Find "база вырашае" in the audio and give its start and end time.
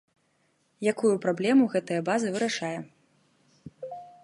2.09-2.73